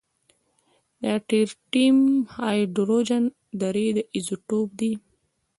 د 1.01 1.03
ټریټیم 1.27 1.97
هایدروجن 2.37 3.23
درې 3.61 3.85
ایزوټوپ 4.15 4.69
دی. 4.79 4.91